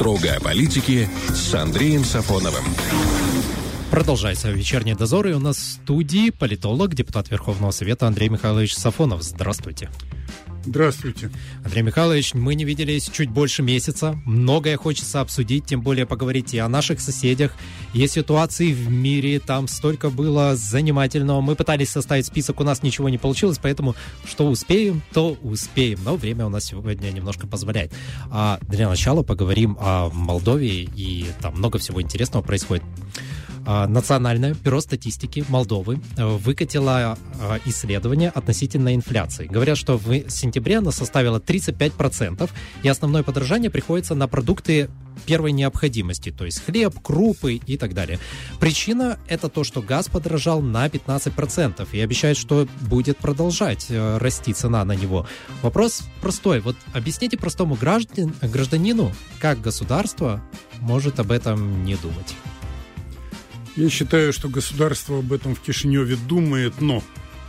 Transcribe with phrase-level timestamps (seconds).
[0.00, 2.64] Строго о политике с Андреем Сафоновым.
[3.90, 9.22] Продолжается вечерний дозор, и у нас в студии политолог, депутат Верховного Совета Андрей Михайлович Сафонов.
[9.22, 9.90] Здравствуйте.
[10.64, 11.30] Здравствуйте.
[11.64, 14.20] Андрей Михайлович, мы не виделись чуть больше месяца.
[14.26, 17.52] Многое хочется обсудить, тем более поговорить и о наших соседях,
[17.94, 19.40] о ситуации в мире.
[19.40, 21.40] Там столько было занимательного.
[21.40, 23.96] Мы пытались составить список, у нас ничего не получилось, поэтому
[24.26, 26.00] что успеем, то успеем.
[26.04, 27.92] Но время у нас сегодня немножко позволяет.
[28.30, 32.84] А для начала поговорим о Молдове, и там много всего интересного происходит.
[33.72, 39.46] А, Национальное бюро статистики Молдовы э, выкатило э, исследование относительно инфляции.
[39.46, 42.50] Говорят, что в сентябре она составила 35%,
[42.82, 44.90] и основное подражание приходится на продукты
[45.24, 48.18] первой необходимости, то есть хлеб, крупы и так далее.
[48.58, 54.52] Причина– это то, что газ подорожал на 15% и обещают, что будет продолжать э, расти
[54.52, 55.28] цена на него.
[55.62, 56.58] Вопрос простой.
[56.58, 60.42] Вот объясните простому граждан, гражданину, как государство
[60.80, 62.34] может об этом не думать.
[63.76, 67.02] Я считаю, что государство об этом в Кишиневе думает, но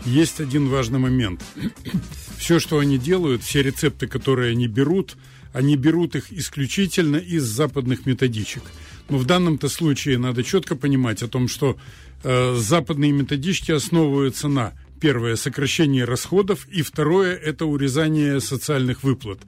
[0.05, 1.43] есть один важный момент.
[2.37, 5.15] Все, что они делают, все рецепты, которые они берут,
[5.53, 8.63] они берут их исключительно из западных методичек.
[9.09, 11.77] Но в данном-то случае надо четко понимать о том, что
[12.23, 19.39] э, западные методички основываются на первое сокращение расходов и второе это урезание социальных выплат.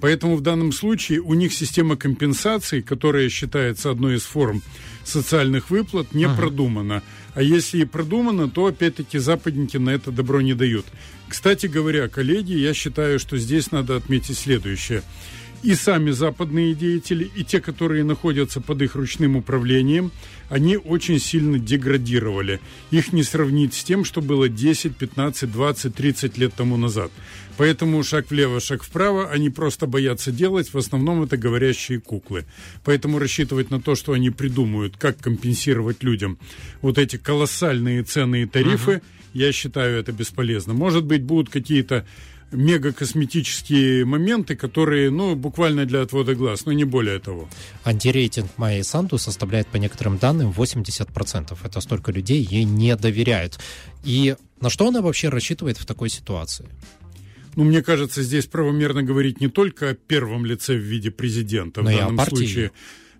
[0.00, 4.62] Поэтому в данном случае у них система компенсаций, которая считается одной из форм
[5.04, 6.36] социальных выплат, не ага.
[6.36, 7.02] продумана.
[7.34, 10.86] А если и продумана, то опять-таки западники на это добро не дают.
[11.28, 15.02] Кстати говоря, коллеги, я считаю, что здесь надо отметить следующее
[15.62, 20.12] и сами западные деятели, и те, которые находятся под их ручным управлением,
[20.48, 22.60] они очень сильно деградировали.
[22.90, 27.10] Их не сравнить с тем, что было 10, 15, 20, 30 лет тому назад.
[27.56, 30.72] Поэтому шаг влево, шаг вправо они просто боятся делать.
[30.72, 32.44] В основном это говорящие куклы.
[32.84, 36.38] Поэтому рассчитывать на то, что они придумают, как компенсировать людям
[36.82, 39.02] вот эти колоссальные цены и тарифы, uh-huh.
[39.34, 40.74] я считаю это бесполезно.
[40.74, 42.06] Может быть, будут какие-то
[42.52, 47.48] мега-косметические моменты, которые, ну, буквально для отвода глаз, но не более того.
[47.84, 51.58] Антирейтинг Майи Санду составляет, по некоторым данным, 80%.
[51.62, 53.58] Это столько людей ей не доверяют.
[54.04, 56.68] И на что она вообще рассчитывает в такой ситуации?
[57.56, 61.90] Ну, мне кажется, здесь правомерно говорить не только о первом лице в виде президента, Но
[61.90, 62.70] в данном случае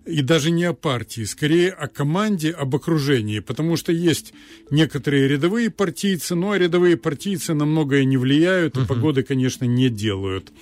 [0.05, 4.33] и даже не о партии, скорее о команде, об окружении, потому что есть
[4.71, 8.87] некоторые рядовые партийцы, но рядовые партийцы на многое не влияют и uh-huh.
[8.87, 10.53] погоды, конечно, не делают.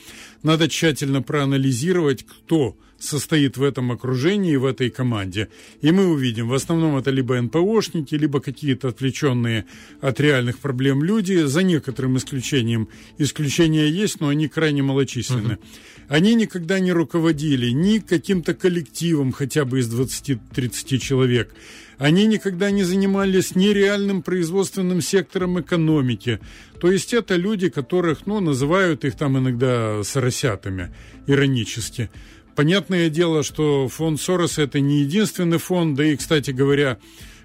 [0.42, 5.50] Надо тщательно проанализировать, кто состоит в этом окружении, в этой команде.
[5.82, 9.66] И мы увидим, в основном это либо НПОшники, либо какие-то отвлеченные
[10.02, 12.90] от реальных проблем люди, за некоторым исключением.
[13.18, 15.54] Исключения есть, но они крайне малочисленны.
[15.54, 16.06] Uh-huh.
[16.08, 21.54] Они никогда не руководили ни каким-то коллективом хотя бы из 20-30 человек.
[21.98, 26.40] Они никогда не занимались ни реальным производственным сектором экономики.
[26.80, 30.94] То есть это люди, которых, ну, называют их там иногда соросятами,
[31.26, 32.10] иронически.
[32.56, 36.98] Понятное дело, что фонд Сороса это не единственный фонд, да и, кстати говоря,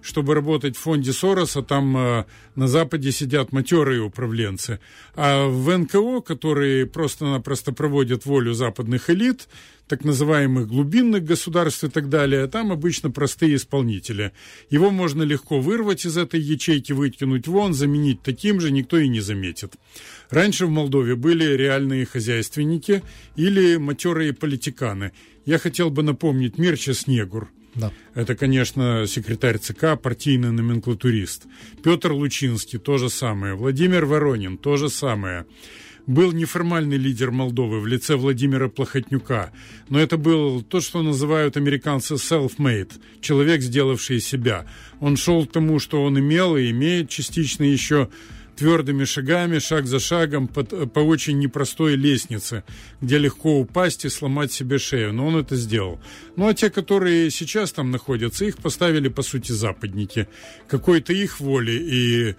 [0.03, 4.79] чтобы работать в фонде Сороса, там э, на Западе сидят матерые управленцы.
[5.15, 9.49] А в НКО, которые просто-напросто проводят волю западных элит,
[9.91, 14.31] так называемых глубинных государств и так далее, там обычно простые исполнители.
[14.71, 19.19] Его можно легко вырвать из этой ячейки, выкинуть вон, заменить таким же, никто и не
[19.19, 19.75] заметит.
[20.31, 23.03] Раньше в Молдове были реальные хозяйственники
[23.35, 25.11] или матерые политиканы.
[25.45, 27.93] Я хотел бы напомнить Мирча Снегур, да.
[28.15, 31.47] Это, конечно, секретарь ЦК, партийный номенклатурист.
[31.83, 33.55] Петр Лучинский, то же самое.
[33.55, 35.47] Владимир Воронин, то же самое.
[36.07, 39.53] Был неформальный лидер Молдовы в лице Владимира Плохотнюка,
[39.89, 44.67] но это был то, что называют американцы self-made, человек, сделавший себя.
[45.01, 48.09] Он шел к тому, что он имел и имеет частично еще
[48.61, 52.63] твердыми шагами, шаг за шагом, по, по очень непростой лестнице,
[53.01, 55.15] где легко упасть и сломать себе шею.
[55.15, 55.99] Но он это сделал.
[56.37, 60.29] Ну а те, которые сейчас там находятся, их поставили, по сути, западники.
[60.69, 62.35] Какой-то их воли и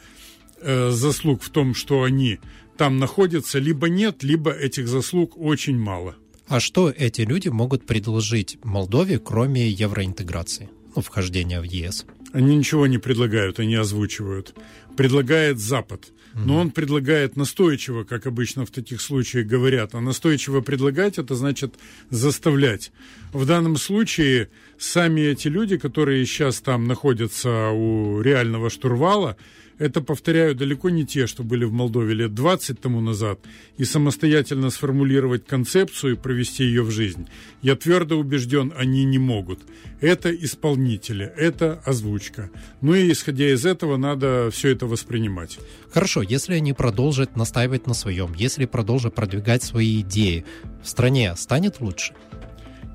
[0.62, 2.40] э, заслуг в том, что они
[2.82, 6.16] там находятся, либо нет, либо этих заслуг очень мало.
[6.48, 12.06] А что эти люди могут предложить Молдове, кроме евроинтеграции, ну, вхождения в ЕС?
[12.34, 14.56] Они ничего не предлагают, они озвучивают.
[14.98, 16.12] Предлагает Запад.
[16.34, 19.94] Но он предлагает настойчиво, как обычно в таких случаях говорят.
[19.94, 21.76] А настойчиво предлагать это значит
[22.10, 22.92] заставлять.
[23.32, 24.50] В данном случае
[24.80, 29.38] сами эти люди, которые сейчас там находятся у реального штурвала,
[29.82, 33.40] Это, повторяю, далеко не те, что были в Молдове лет 20 тому назад,
[33.78, 37.28] и самостоятельно сформулировать концепцию и провести ее в жизнь.
[37.64, 39.62] Я твердо убежден, они не могут.
[40.00, 42.52] Это исполнители, это озвучка.
[42.82, 45.58] Ну и исходя из этого, надо все это воспринимать.
[45.92, 50.46] Хорошо, если они продолжат настаивать на своем, если продолжат продвигать свои идеи,
[50.84, 52.14] в стране станет лучше?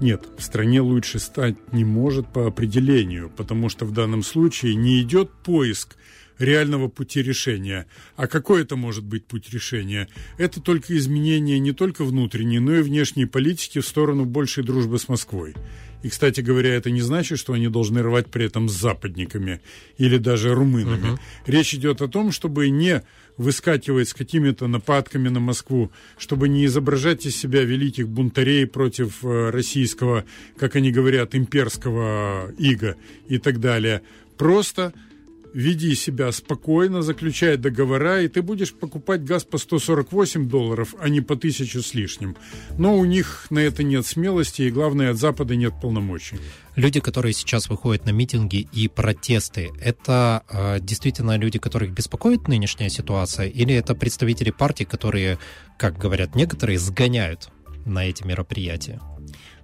[0.00, 5.02] Нет, в стране лучше стать не может по определению, потому что в данном случае не
[5.02, 5.96] идет поиск
[6.38, 7.86] реального пути решения.
[8.16, 10.08] А какой это может быть путь решения?
[10.38, 15.08] Это только изменение не только внутренней, но и внешней политики в сторону большей дружбы с
[15.08, 15.54] Москвой.
[16.02, 19.60] И, кстати говоря, это не значит, что они должны рвать при этом с западниками
[19.98, 21.12] или даже румынами.
[21.12, 21.18] Угу.
[21.46, 23.02] Речь идет о том, чтобы не
[23.36, 29.50] выскакивать с какими-то нападками на Москву, чтобы не изображать из себя великих бунтарей против э,
[29.50, 30.24] российского,
[30.56, 32.96] как они говорят, имперского ига
[33.28, 34.02] и так далее.
[34.36, 34.92] Просто
[35.56, 41.22] веди себя спокойно, заключай договора, и ты будешь покупать газ по 148 долларов, а не
[41.22, 42.36] по тысячу с лишним.
[42.76, 46.36] Но у них на это нет смелости, и главное, от Запада нет полномочий.
[46.74, 52.90] Люди, которые сейчас выходят на митинги и протесты, это э, действительно люди, которых беспокоит нынешняя
[52.90, 55.38] ситуация, или это представители партий, которые,
[55.78, 57.48] как говорят некоторые, сгоняют
[57.86, 59.00] на эти мероприятия?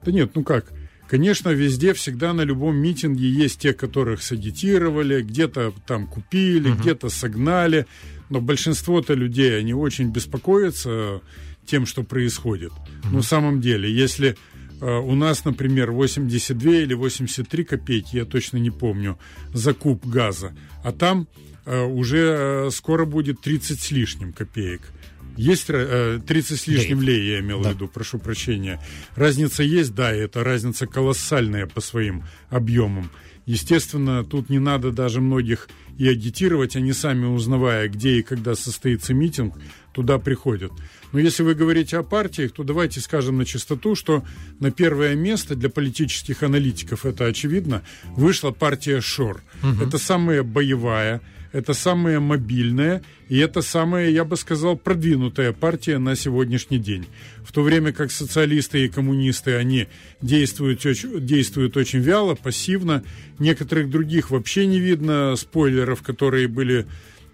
[0.03, 0.73] Да нет, ну как?
[1.09, 6.79] Конечно, везде, всегда на любом митинге есть те, которых сагитировали, где-то там купили, угу.
[6.79, 7.87] где-то согнали.
[8.31, 11.21] Но большинство-то людей, они очень беспокоятся
[11.67, 12.73] тем, что происходит.
[13.05, 13.17] Угу.
[13.17, 14.37] На самом деле, если
[14.81, 19.19] э, у нас, например, 82 или 83 копейки, я точно не помню,
[19.53, 21.29] за куб газа, а там
[21.67, 24.83] уже э, скоро будет 30 с лишним копеек–
[25.37, 27.71] есть э, 30 с лишним лей, лей я имел да.
[27.71, 28.81] в виду, прошу прощения.
[29.15, 33.11] Разница есть, да, и эта разница колоссальная по своим объемам.
[33.47, 35.69] Естественно, тут не надо даже многих
[35.99, 39.57] и агитировать, они сами узнавая, где и когда состоится митинг,
[39.93, 40.73] туда приходят.
[41.13, 44.25] Но если вы говорите о партиях, то давайте скажем на чистоту, что
[44.61, 47.83] на первое место для политических аналитиков, это очевидно,
[48.17, 49.43] вышла партия ШОР.
[49.63, 49.85] Угу.
[49.85, 51.21] Это самая боевая,
[51.53, 57.07] это самая мобильная и это самая, я бы сказал, продвинутая партия на сегодняшний день.
[57.45, 59.89] В то время как социалисты и коммунисты, они
[60.21, 60.83] действуют,
[61.25, 63.05] действуют очень вяло, пассивно.
[63.39, 66.87] Некоторых других вообще не видно спойлеров, которые были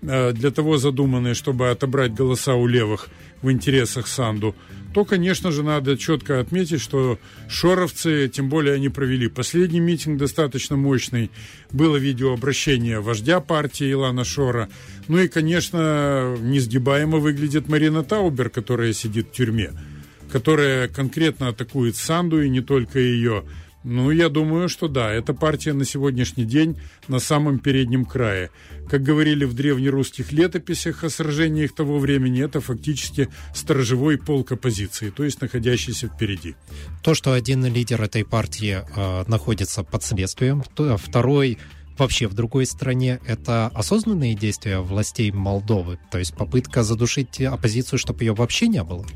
[0.02, 3.08] э, для того задуманы, чтобы отобрать голоса у левых
[3.42, 4.54] в интересах Санду
[4.94, 7.18] то, конечно же, надо четко отметить, что
[7.48, 11.30] шоровцы, тем более они провели последний митинг достаточно мощный,
[11.70, 14.68] было видеообращение вождя партии Илана Шора,
[15.06, 19.72] ну и, конечно, несгибаемо выглядит Марина Таубер, которая сидит в тюрьме,
[20.30, 23.44] которая конкретно атакует Санду и не только ее,
[23.88, 26.76] ну, я думаю, что да, эта партия на сегодняшний день
[27.08, 28.50] на самом переднем крае.
[28.88, 35.24] Как говорили в древнерусских летописях о сражениях того времени, это фактически сторожевой полк оппозиции, то
[35.24, 36.54] есть находящийся впереди.
[37.02, 41.58] То, что один лидер этой партии э, находится под следствием, то, второй
[41.96, 48.24] вообще в другой стране, это осознанные действия властей Молдовы, то есть попытка задушить оппозицию, чтобы
[48.24, 49.06] ее вообще не было?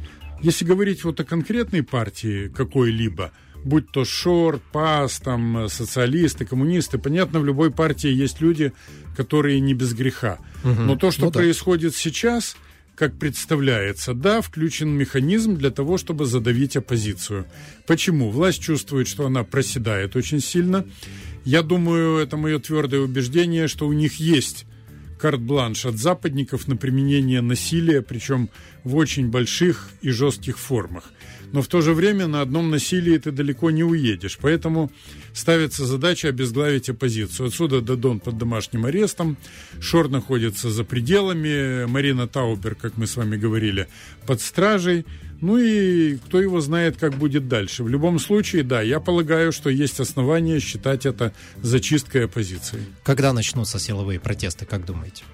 [0.40, 3.32] Если говорить вот о конкретной партии какой-либо,
[3.64, 6.98] будь то Шор, ПАС, там, социалисты, коммунисты.
[6.98, 8.72] Понятно, в любой партии есть люди,
[9.16, 10.38] которые не без греха.
[10.64, 10.82] Угу.
[10.82, 11.98] Но то, что ну, происходит да.
[11.98, 12.56] сейчас,
[12.94, 17.46] как представляется, да, включен механизм для того, чтобы задавить оппозицию.
[17.86, 18.30] Почему?
[18.30, 20.84] Власть чувствует, что она проседает очень сильно.
[21.44, 24.66] Я думаю, это мое твердое убеждение, что у них есть
[25.18, 28.50] карт-бланш от западников на применение насилия, причем
[28.82, 31.12] в очень больших и жестких формах
[31.52, 34.38] но в то же время на одном насилии ты далеко не уедешь.
[34.40, 34.90] Поэтому
[35.34, 37.48] ставится задача обезглавить оппозицию.
[37.48, 39.36] Отсюда Дадон под домашним арестом,
[39.80, 43.86] Шор находится за пределами, Марина Таубер, как мы с вами говорили,
[44.26, 45.04] под стражей.
[45.42, 47.82] Ну и кто его знает, как будет дальше.
[47.82, 52.80] В любом случае, да, я полагаю, что есть основания считать это зачисткой оппозиции.
[53.02, 55.24] Когда начнутся силовые протесты, как думаете?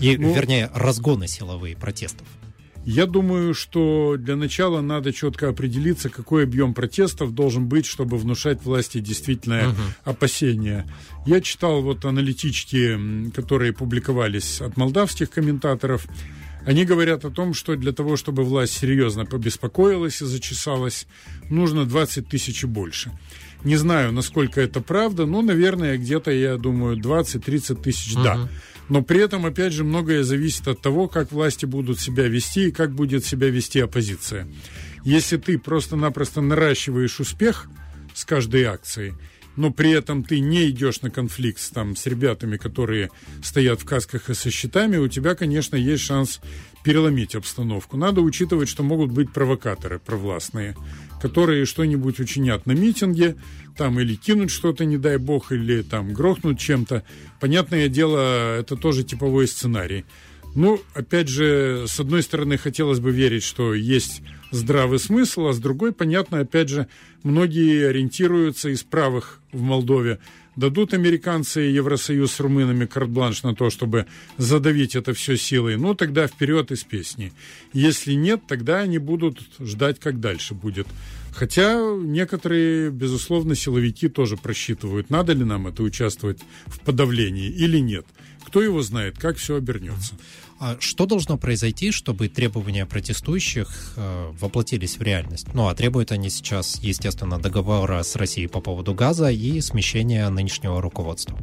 [0.00, 2.26] И, ну, вернее, разгоны силовые протестов.
[2.84, 8.64] Я думаю, что для начала надо четко определиться, какой объем протестов должен быть, чтобы внушать
[8.64, 9.74] власти действительное uh-huh.
[10.04, 10.86] опасение.
[11.24, 16.06] Я читал вот аналитички, которые публиковались от молдавских комментаторов.
[16.66, 21.06] Они говорят о том, что для того, чтобы власть серьезно побеспокоилась и зачесалась,
[21.50, 23.12] нужно 20 тысяч и больше.
[23.62, 28.24] Не знаю, насколько это правда, но, наверное, где-то, я думаю, 20-30 тысяч, uh-huh.
[28.24, 28.48] да.
[28.88, 32.72] Но при этом, опять же, многое зависит от того, как власти будут себя вести и
[32.72, 34.48] как будет себя вести оппозиция.
[35.04, 37.68] Если ты просто-напросто наращиваешь успех
[38.14, 39.14] с каждой акцией,
[39.56, 43.10] но при этом ты не идешь на конфликт там, с ребятами, которые
[43.42, 46.40] стоят в касках и со щитами, у тебя, конечно, есть шанс
[46.84, 47.96] переломить обстановку.
[47.96, 50.74] Надо учитывать, что могут быть провокаторы провластные,
[51.22, 53.36] которые что-нибудь учинят на митинге,
[53.76, 57.04] там или кинуть что-то, не дай бог, или там грохнуть чем-то.
[57.40, 60.04] Понятное дело, это тоже типовой сценарий.
[60.56, 65.60] Ну, опять же, с одной стороны, хотелось бы верить, что есть здравый смысл, а с
[65.60, 66.88] другой, понятно, опять же,
[67.22, 70.18] многие ориентируются из правых в Молдове.
[70.54, 74.06] Дадут американцы и Евросоюз с румынами карт-бланш на то, чтобы
[74.36, 77.32] задавить это все силой, ну, тогда вперед из песни.
[77.72, 80.86] Если нет, тогда они будут ждать, как дальше будет.
[81.32, 88.04] Хотя некоторые, безусловно, силовики тоже просчитывают, надо ли нам это участвовать в подавлении или нет.
[88.46, 90.14] Кто его знает, как все обернется.
[90.58, 95.46] А что должно произойти, чтобы требования протестующих э, воплотились в реальность?
[95.54, 100.80] Ну, а требуют они сейчас, естественно, договора с Россией по поводу газа и смещения нынешнего
[100.80, 101.36] руководства.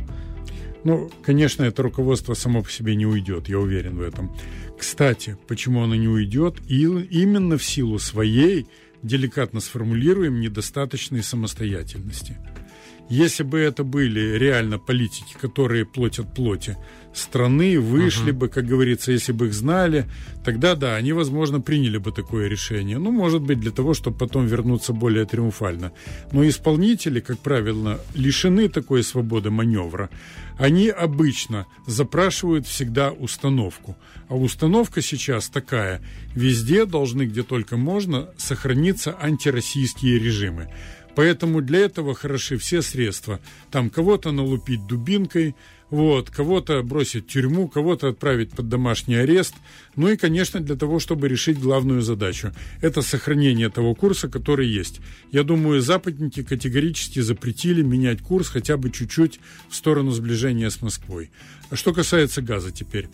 [0.86, 4.34] Ну, конечно, это руководство само по себе не уйдет, я уверен в этом.
[4.77, 6.56] Кстати, почему оно не уйдет?
[6.70, 8.68] И именно в силу своей,
[9.03, 12.38] деликатно сформулируем, недостаточной самостоятельности.
[13.09, 16.77] Если бы это были реально политики, которые платят плоти
[17.11, 18.37] страны, вышли uh-huh.
[18.37, 20.05] бы, как говорится, если бы их знали,
[20.45, 22.99] тогда да, они, возможно, приняли бы такое решение.
[22.99, 25.91] Ну, может быть, для того, чтобы потом вернуться более триумфально.
[26.31, 30.11] Но исполнители, как правило, лишены такой свободы маневра.
[30.59, 33.97] Они обычно запрашивают всегда установку.
[34.27, 36.01] А установка сейчас такая.
[36.35, 40.69] Везде должны, где только можно, сохраниться антироссийские режимы.
[41.19, 43.41] Поэтому для этого хороши все средства.
[43.71, 45.53] Там кого-то налупить дубинкой,
[45.89, 49.53] вот, кого-то бросить в тюрьму, кого-то отправить под домашний арест.
[49.97, 52.53] Ну и, конечно, для того, чтобы решить главную задачу.
[52.79, 55.01] Это сохранение того курса, который есть.
[55.29, 61.31] Я думаю, западники категорически запретили менять курс хотя бы чуть-чуть в сторону сближения с Москвой.
[61.69, 63.09] А что касается газа теперь.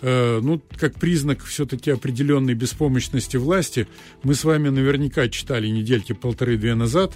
[0.00, 3.88] Э, ну, как признак все-таки определенной беспомощности власти,
[4.22, 7.14] мы с вами наверняка читали недельки полторы-две назад,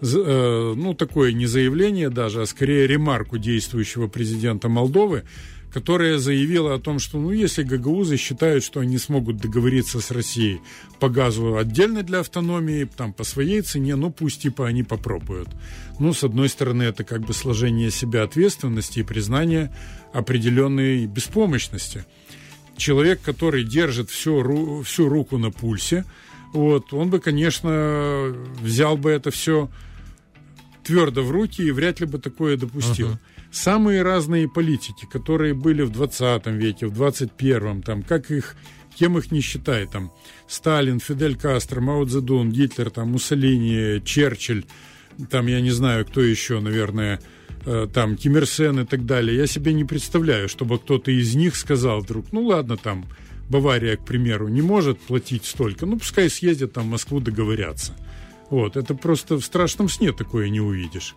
[0.00, 5.24] э, ну, такое не заявление даже, а скорее ремарку действующего президента Молдовы,
[5.72, 10.60] которая заявила о том, что ну, если гагаузы считают, что они смогут договориться с Россией
[10.98, 15.48] по газу отдельно для автономии, там по своей цене, ну пусть типа они попробуют.
[15.98, 19.74] Ну, с одной стороны, это как бы сложение себя ответственности и признание
[20.12, 22.04] определенной беспомощности
[22.80, 26.04] человек, который держит всю, всю руку на пульсе,
[26.52, 29.70] вот, он бы, конечно, взял бы это все
[30.82, 33.10] твердо в руки и вряд ли бы такое допустил.
[33.10, 33.18] Uh-huh.
[33.52, 38.56] Самые разные политики, которые были в 20 веке, в 21, там, как их,
[38.96, 40.12] кем их не считай, там,
[40.48, 44.64] Сталин, Фидель Кастро, Мао Цзэдун, Гитлер, там, Муссолини, Черчилль,
[45.30, 47.20] там, я не знаю, кто еще, наверное,
[47.64, 51.56] там Ким Ир Сен и так далее, я себе не представляю, чтобы кто-то из них
[51.56, 53.06] сказал вдруг, ну ладно, там
[53.48, 57.94] Бавария, к примеру, не может платить столько, ну пускай съездят там в Москву договорятся.
[58.48, 61.14] Вот, это просто в страшном сне такое не увидишь.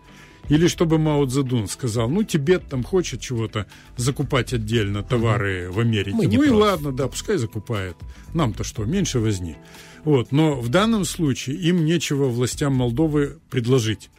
[0.48, 5.76] Или чтобы Мао Цзэдун сказал, ну, Тибет там хочет чего-то закупать отдельно товары угу.
[5.76, 6.16] в Америке.
[6.16, 7.96] Мы ну и ладно, да, пускай закупает.
[8.34, 9.56] Нам-то что, меньше возни.
[10.04, 14.10] Вот, но в данном случае им нечего властям Молдовы предложить.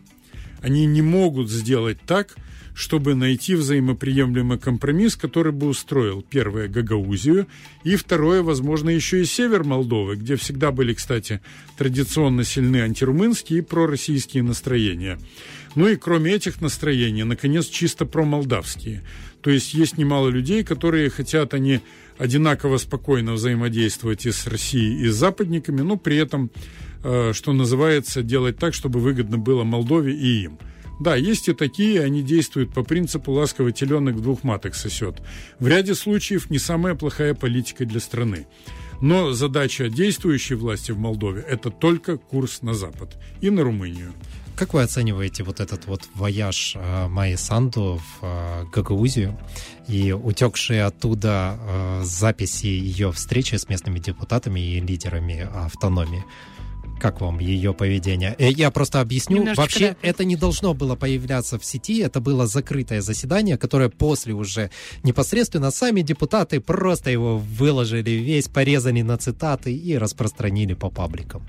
[0.61, 2.35] Они не могут сделать так,
[2.75, 7.47] чтобы найти взаимоприемлемый компромисс, который бы устроил, первое, Гагаузию,
[7.85, 11.39] и второе, возможно, еще и север Молдовы, где всегда были, кстати,
[11.77, 15.17] традиционно сильны антирумынские и пророссийские настроения.
[15.75, 19.03] Ну и кроме этих настроений, наконец, чисто промолдавские.
[19.41, 21.79] То есть есть немало людей, которые хотят они
[22.17, 26.49] одинаково спокойно взаимодействовать и с Россией, и с западниками, но при этом
[27.33, 30.59] что называется, делать так, чтобы выгодно было Молдове и им.
[30.99, 35.21] Да, есть и такие, они действуют по принципу «ласковый теленок двух маток сосет».
[35.59, 38.47] В ряде случаев не самая плохая политика для страны.
[39.01, 44.13] Но задача действующей власти в Молдове– это только курс на Запад и на Румынию.
[44.55, 49.37] Как вы оцениваете вот этот вот вояж э, Майи Санду в э, Гагаузию
[49.89, 56.23] и утекшие оттуда э, записи ее встречи с местными депутатами и лидерами автономии?
[56.99, 58.35] Как вам ее поведение?
[58.39, 59.37] Э, я просто объясню.
[59.37, 60.09] Немножечко Вообще да.
[60.09, 61.99] это не должно было появляться в сети.
[61.99, 64.69] Это было закрытое заседание, которое после уже
[65.03, 71.45] непосредственно сами депутаты просто его выложили весь, порезали на цитаты и распространили по пабликам.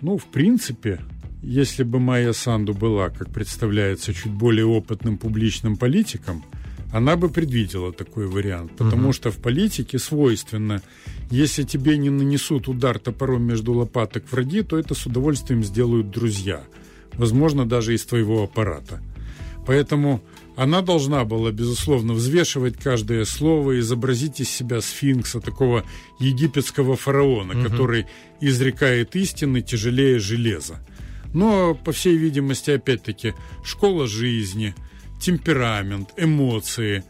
[0.00, 1.00] Ну, в принципе,
[1.42, 6.44] если бы Майя Санду была, как представляется, чуть более опытным публичным политиком,
[6.96, 8.72] она бы предвидела такой вариант.
[8.76, 9.12] Потому угу.
[9.12, 10.80] что в политике свойственно,
[11.30, 16.64] если тебе не нанесут удар топором между лопаток враги, то это с удовольствием сделают друзья.
[17.12, 19.02] Возможно, даже из твоего аппарата.
[19.66, 20.22] Поэтому
[20.56, 25.84] она должна была, безусловно, взвешивать каждое слово, изобразить из себя сфинкса, такого
[26.18, 27.68] египетского фараона, угу.
[27.68, 28.06] который
[28.40, 30.78] изрекает истины тяжелее железа.
[31.34, 33.34] Но, по всей видимости, опять-таки,
[33.64, 34.74] школа жизни,
[35.20, 37.04] темперамент, эмоции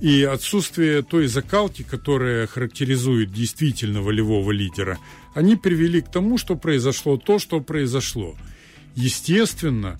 [0.00, 4.98] и отсутствие той закалки, которая характеризует действительно волевого лидера,
[5.34, 8.36] они привели к тому, что произошло то, что произошло.
[8.94, 9.98] Естественно,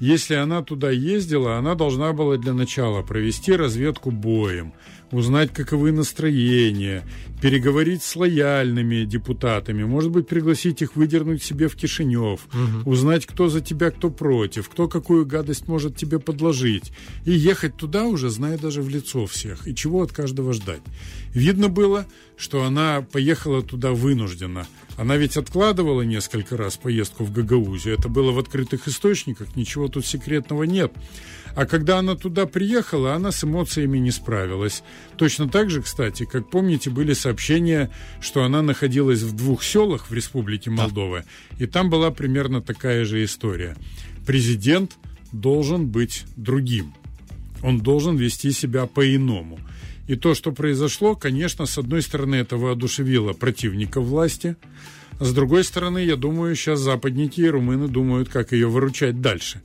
[0.00, 4.74] если она туда ездила, она должна была для начала провести разведку боем,
[5.10, 7.04] узнать, каковы настроения,
[7.40, 12.90] переговорить с лояльными депутатами, может быть, пригласить их выдернуть себе в Кишинев, угу.
[12.90, 16.92] узнать, кто за тебя, кто против, кто какую гадость может тебе подложить,
[17.24, 20.82] и ехать туда уже, зная даже в лицо всех, и чего от каждого ждать.
[21.34, 27.94] Видно было, что она поехала туда вынуждена– она ведь откладывала несколько раз поездку в Гагаузию.
[27.94, 30.92] Это было в открытых источниках, ничего тут секретного нет.
[31.56, 34.82] А когда она туда приехала, она с эмоциями не справилась.
[35.16, 40.12] Точно так же, кстати, как помните, были сообщения, что она находилась в двух селах в
[40.12, 41.24] Республике Молдова,
[41.58, 43.74] и там была примерно такая же история.
[44.26, 44.98] Президент
[45.32, 46.94] должен быть другим.
[47.62, 49.58] Он должен вести себя по-иному.
[50.08, 54.56] И то, что произошло, конечно, с одной стороны, это воодушевило противников власти,
[55.18, 59.62] а с другой стороны, я думаю, сейчас западники и румыны думают, как ее выручать дальше.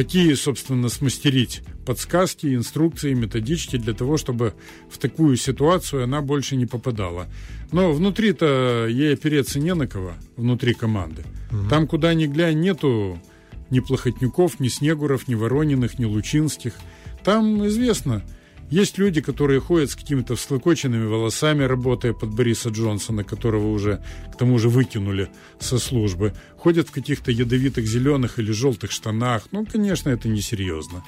[0.00, 4.54] Какие, собственно, смастерить подсказки, инструкции, методички для того, чтобы
[4.88, 7.26] в такую ситуацию она больше не попадала.
[7.70, 11.24] Но внутри-то ей опереться не на кого, внутри команды.
[11.52, 11.68] Угу.
[11.68, 13.20] Там, куда ни глянь, нету
[13.68, 16.72] ни Плохотнюков, ни Снегуров, ни Ворониных, ни Лучинских.
[17.22, 18.22] Там известно–
[18.70, 24.38] есть люди, которые ходят с какими-то всклокоченными волосами, работая под Бориса Джонсона, которого уже к
[24.38, 26.34] тому же выкинули со службы.
[26.56, 29.48] Ходят в каких-то ядовитых зеленых или желтых штанах.
[29.50, 31.02] Ну, конечно, это несерьезно.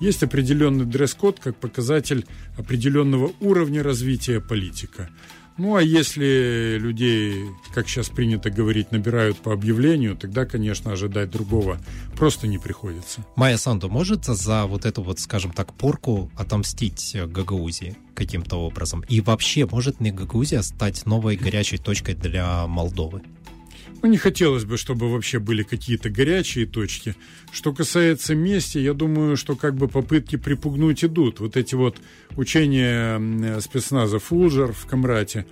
[0.00, 5.10] Есть определенный дресс-код как показатель определенного уровня развития политика.
[5.56, 11.78] Ну, а если людей, как сейчас принято говорить, набирают по объявлению, тогда, конечно, ожидать другого
[12.16, 13.24] просто не приходится.
[13.36, 19.04] Майя Санду может за вот эту вот, скажем так, порку отомстить Гагаузии каким-то образом?
[19.08, 23.22] И вообще, может ли Гагаузия стать новой горячей точкой для Молдовы?
[24.04, 27.16] Ну, не хотелось бы, чтобы вообще были какие-то горячие точки.
[27.50, 31.40] Что касается мести, я думаю, что как бы попытки припугнуть идут.
[31.40, 31.96] Вот эти вот
[32.36, 35.46] учения спецназа «Фулжер» в Камрате,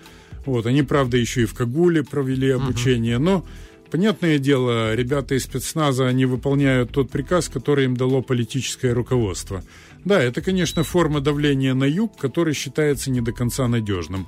[0.44, 3.42] вот, они, правда, еще и в Кагуле провели обучение, но
[3.90, 9.62] Понятное дело, ребята из спецназа, они выполняют тот приказ, который им дало политическое руководство.
[10.06, 14.26] Да, это, конечно, форма давления на юг, который считается не до конца надежным.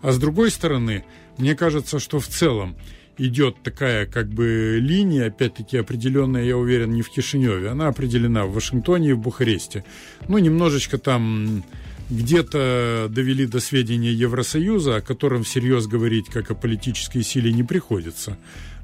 [0.00, 1.04] А с другой стороны,
[1.36, 2.74] мне кажется, что в целом
[3.18, 8.52] идет такая как бы линия, опять-таки определенная, я уверен, не в Кишиневе, она определена в
[8.52, 9.84] Вашингтоне и в Бухаресте.
[10.28, 11.64] Ну, немножечко там
[12.10, 18.36] где-то довели до сведения Евросоюза, о котором всерьез говорить как о политической силе не приходится.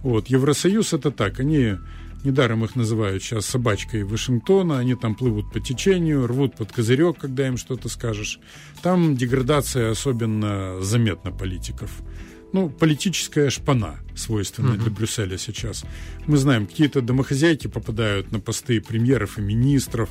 [0.03, 1.77] Вот, Евросоюз это так, они
[2.25, 4.79] Недаром их называют сейчас собачкой Вашингтона.
[4.79, 8.41] Они там плывут по течению, рвут под козырек, когда им что-то скажешь.
[8.83, 11.91] Там деградация особенно заметна политиков
[12.53, 14.83] ну, политическая шпана, свойственная uh-huh.
[14.83, 15.85] для Брюсселя сейчас.
[16.27, 20.09] Мы знаем, какие-то домохозяйки попадают на посты премьеров и министров,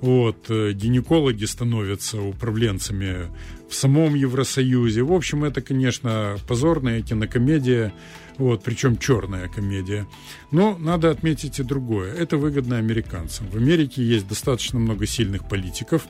[0.00, 3.30] вот, э, гинекологи становятся управленцами
[3.68, 5.02] в самом Евросоюзе.
[5.02, 7.92] В общем, это, конечно, позорная кинокомедия,
[8.36, 10.06] вот, причем черная комедия.
[10.50, 12.12] Но надо отметить и другое.
[12.12, 13.48] Это выгодно американцам.
[13.48, 16.06] В Америке есть достаточно много сильных политиков,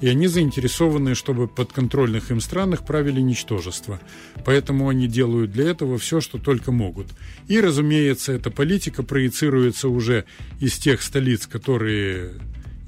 [0.00, 4.00] и они заинтересованы, чтобы подконтрольных им странах правили ничтожество.
[4.44, 7.06] Поэтому они делают для этого все, что только могут.
[7.48, 10.24] И, разумеется, эта политика проецируется уже
[10.60, 12.32] из тех столиц, которые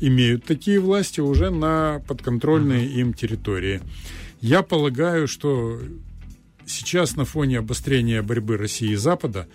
[0.01, 3.81] имеют такие власти, уже на подконтрольные им территории.
[4.41, 5.81] Я полагаю, что
[6.67, 9.49] сейчас на фоне обострения борьбы России и Запада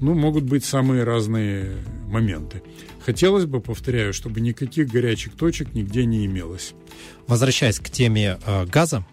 [0.00, 2.62] ну, могут быть самые разные моменты.
[3.06, 6.74] Хотелось бы, повторяю, чтобы никаких горячих точек нигде не имелось.
[7.28, 9.06] Возвращаясь к теме э, газа,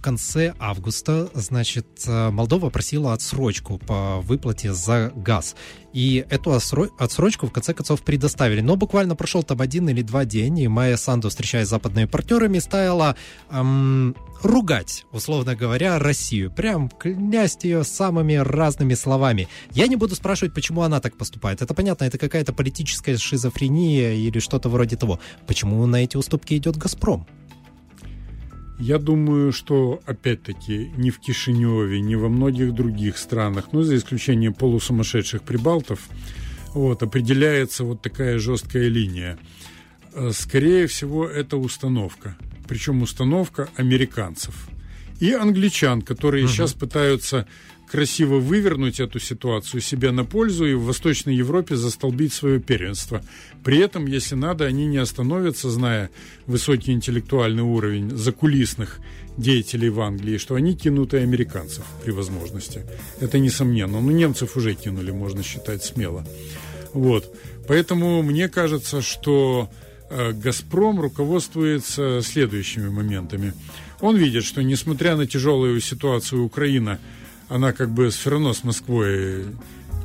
[0.00, 5.54] в конце августа, значит, э, Молдова просила отсрочку по выплате за газ.
[5.92, 8.62] И эту отсрочку в конце концов предоставили.
[8.62, 12.60] Но буквально прошел там один или два дня, и Майя Санду, встречаясь с западными партнерами,
[12.60, 13.14] стала
[13.50, 16.50] эм, ругать, условно говоря, Россию.
[16.50, 19.48] Прям клясть ее самыми разными словами.
[19.72, 21.60] Я не буду спрашивать, почему она так поступает.
[21.60, 25.20] Это понятно, это какая-то политическая шизофрения или что-то вроде того.
[25.46, 27.26] Почему на эти уступки идет «Газпром»?
[28.80, 34.54] Я думаю, что, опять-таки, ни в Кишиневе, ни во многих других странах, ну, за исключением
[34.54, 36.08] полусумасшедших прибалтов,
[36.72, 39.38] вот, определяется вот такая жесткая линия.
[40.14, 42.38] Э, скорее всего, это установка.
[42.66, 44.70] Причем установка американцев.
[45.20, 46.52] И англичан, которые угу.
[46.52, 47.46] сейчас пытаются
[47.90, 53.20] красиво вывернуть эту ситуацию себе на пользу и в Восточной Европе застолбить свое первенство.
[53.64, 56.10] При этом, если надо, они не остановятся, зная
[56.46, 59.00] высокий интеллектуальный уровень закулисных
[59.36, 62.84] деятелей в Англии, что они кинут и американцев при возможности.
[63.20, 64.00] Это несомненно.
[64.00, 66.24] Но немцев уже кинули, можно считать смело.
[66.92, 67.34] Вот.
[67.66, 69.68] Поэтому мне кажется, что
[70.10, 73.52] э, «Газпром» руководствуется следующими моментами.
[74.00, 76.98] Он видит, что несмотря на тяжелую ситуацию Украина–
[77.50, 79.44] она как бы все равно с Москвой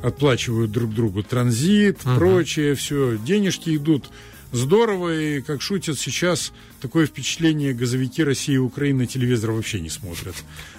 [0.02, 2.16] отплачивают друг другу транзит, uh-huh.
[2.16, 4.10] прочее, все, денежки идут
[4.52, 10.34] здорово, и, как шутят сейчас, такое впечатление газовики России и Украины телевизор вообще не смотрят.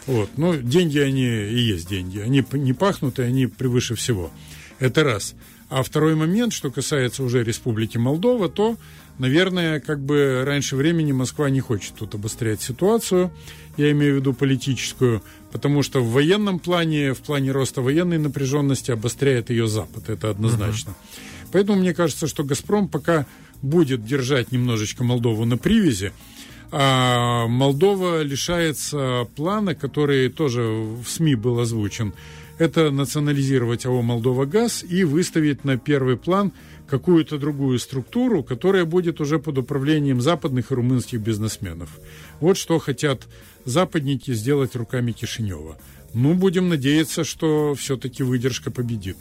[0.06, 0.30] Вот.
[0.38, 2.20] Но деньги они и есть деньги.
[2.20, 4.32] Они не пахнут, и они превыше всего.
[4.80, 5.36] Это раз.
[5.70, 8.78] А второй момент, что касается уже Республики Молдова, то,
[9.18, 13.32] наверное, как бы раньше времени Москва не хочет тут обострять ситуацию,
[13.78, 18.92] я имею в виду политическую, потому что в военном плане, в плане роста военной напряженности
[18.92, 20.92] обостряет ее Запад, это однозначно.
[20.92, 21.50] Uh-huh.
[21.52, 23.26] Поэтому мне кажется, что «Газпром» пока
[23.62, 26.12] будет держать немножечко Молдову на привязи,
[26.72, 32.14] а Молдова лишается плана, который тоже в СМИ был озвучен.
[32.58, 36.52] Это национализировать АО «Молдова ГАЗ» и выставить на первый план
[36.88, 42.00] какую-то другую структуру, которая будет уже под управлением западных и румынских бизнесменов.
[42.40, 43.28] Вот что хотят
[43.66, 45.78] западники сделать руками Кишинева.
[46.14, 49.18] Ну, будем надеяться, что все-таки выдержка победит.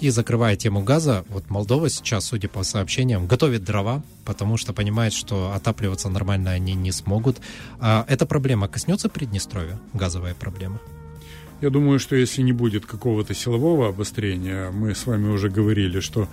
[0.00, 5.12] И закрывая тему газа, вот Молдова сейчас, судя по сообщениям, готовит дрова, потому что понимает,
[5.12, 7.38] что отапливаться нормально они не смогут.
[7.78, 10.80] А эта проблема коснется Приднестровья, газовая проблема?
[11.60, 16.26] Я думаю, что если не будет какого-то силового обострения, мы с вами уже говорили, что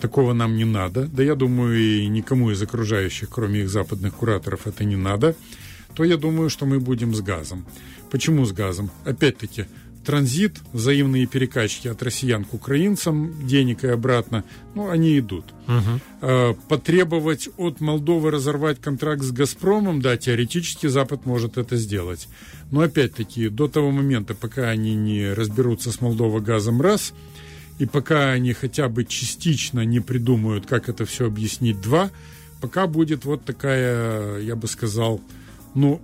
[0.00, 4.66] такого нам не надо, да я думаю и никому из окружающих, кроме их западных кураторов,
[4.66, 5.34] это не надо,
[5.94, 7.64] то я думаю, что мы будем с газом.
[8.10, 8.90] Почему с газом?
[9.06, 9.64] Опять-таки,
[10.06, 14.44] транзит, взаимные перекачки от россиян к украинцам, денег и обратно,
[14.76, 15.46] ну, они идут.
[15.66, 16.56] Угу.
[16.68, 22.28] Потребовать от Молдовы разорвать контракт с «Газпромом», да, теоретически Запад может это сделать.
[22.70, 27.12] Но, опять-таки, до того момента, пока они не разберутся с Молдова газом раз,
[27.80, 32.10] и пока они хотя бы частично не придумают, как это все объяснить, два,
[32.60, 35.20] пока будет вот такая, я бы сказал,
[35.74, 36.00] ну,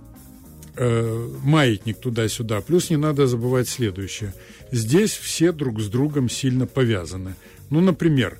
[0.75, 2.61] э, маятник туда-сюда.
[2.61, 4.33] Плюс не надо забывать следующее.
[4.71, 7.35] Здесь все друг с другом сильно повязаны.
[7.69, 8.39] Ну, например,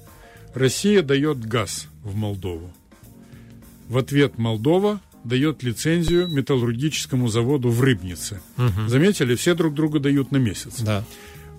[0.53, 2.71] Россия дает газ в Молдову.
[3.87, 8.41] В ответ Молдова дает лицензию металлургическому заводу в Рыбнице.
[8.57, 8.87] Угу.
[8.87, 10.81] Заметили, все друг друга дают на месяц.
[10.81, 11.03] Да.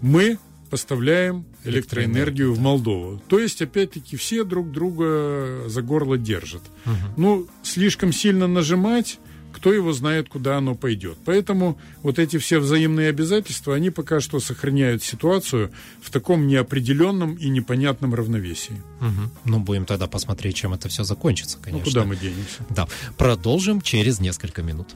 [0.00, 0.38] Мы
[0.70, 3.22] поставляем электроэнергию в Молдову.
[3.28, 6.62] То есть, опять-таки, все друг друга за горло держат.
[6.84, 6.94] Угу.
[7.16, 9.18] Ну, слишком сильно нажимать
[9.54, 11.16] кто его знает, куда оно пойдет.
[11.24, 15.70] Поэтому вот эти все взаимные обязательства, они пока что сохраняют ситуацию
[16.02, 18.82] в таком неопределенном и непонятном равновесии.
[19.00, 19.30] Угу.
[19.44, 21.84] Ну, будем тогда посмотреть, чем это все закончится, ну, конечно.
[21.84, 22.66] Ну, куда мы денемся?
[22.68, 22.88] Да.
[23.16, 24.88] Продолжим через несколько минут.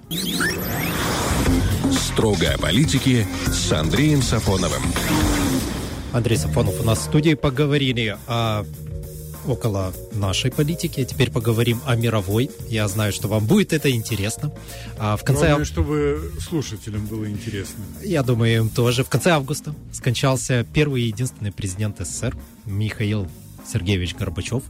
[1.92, 4.82] Строго о политике с Андреем Сафоновым.
[6.12, 7.34] Андрей Сафонов у нас в студии.
[7.34, 8.64] Поговорили о
[9.48, 11.04] около нашей политики.
[11.04, 12.50] Теперь поговорим о мировой.
[12.68, 14.52] Я знаю, что вам будет это интересно.
[14.98, 15.46] А в конце...
[15.46, 17.84] Главное, чтобы слушателям было интересно.
[18.02, 19.04] Я думаю, им тоже.
[19.04, 23.28] В конце августа скончался первый и единственный президент СССР Михаил
[23.66, 24.62] Сергеевич Горбачев.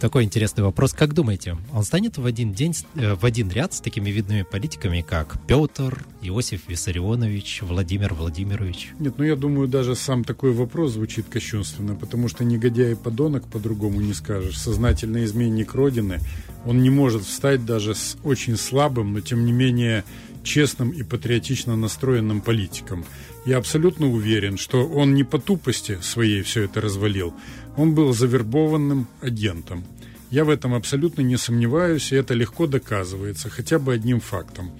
[0.00, 0.92] Такой интересный вопрос.
[0.92, 5.04] Как думаете, он станет в один день, э, в один ряд с такими видными политиками,
[5.06, 8.92] как Петр, Иосиф Виссарионович, Владимир Владимирович?
[9.00, 13.48] Нет, ну я думаю, даже сам такой вопрос звучит кощунственно, потому что негодяй и подонок
[13.48, 14.56] по-другому не скажешь.
[14.56, 16.20] Сознательный изменник Родины,
[16.64, 20.04] он не может встать даже с очень слабым, но тем не менее
[20.48, 23.04] честным и патриотично настроенным политиком.
[23.44, 27.34] Я абсолютно уверен, что он не по тупости своей все это развалил,
[27.76, 29.84] он был завербованным агентом.
[30.30, 34.72] Я в этом абсолютно не сомневаюсь, и это легко доказывается хотя бы одним фактом.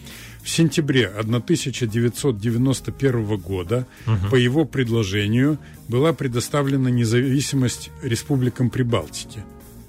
[0.43, 4.31] В сентябре 1991 года угу.
[4.31, 9.45] по его предложению была предоставлена независимость республикам Прибалтики.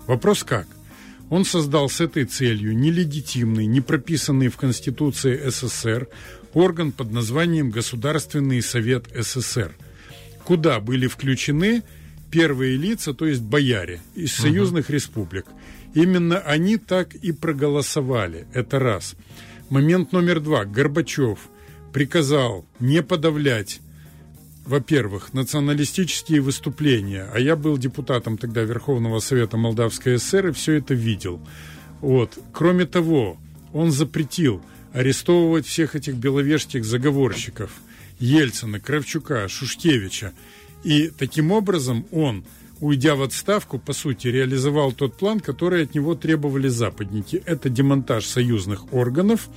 [0.07, 0.67] Вопрос как?
[1.29, 6.07] Он создал с этой целью нелегитимный, не прописанный в Конституции СССР
[6.53, 9.75] орган под названием Государственный Совет СССР,
[10.43, 11.83] куда были включены
[12.31, 14.93] первые лица, то есть бояре из союзных угу.
[14.93, 15.45] республик.
[15.93, 18.47] Именно они так и проголосовали.
[18.53, 19.15] Это раз.
[19.69, 20.65] Момент номер два.
[20.65, 21.39] Горбачев
[21.93, 23.81] приказал не подавлять
[24.69, 30.93] во-первых, националистические выступления, а я был депутатом тогда Верховного Совета Молдавской ССР и все это
[30.93, 31.41] видел.
[32.01, 32.37] Вот.
[32.53, 33.37] Кроме того,
[33.73, 34.61] он запретил
[34.93, 37.71] арестовывать всех этих беловежских заговорщиков
[38.19, 40.33] Ельцина, Кравчука, Шушкевича.
[40.83, 42.45] И таким образом он,
[42.79, 47.41] уйдя в отставку, по сути, реализовал тот план, который от него требовали западники.
[47.47, 49.49] Это демонтаж союзных органов,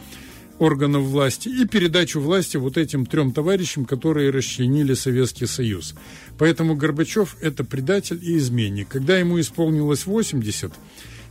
[0.62, 5.94] органов власти и передачу власти вот этим трем товарищам, которые расчленили Советский Союз.
[6.38, 8.88] Поэтому Горбачев– это предатель и изменник.
[8.88, 10.72] Когда ему исполнилось 80,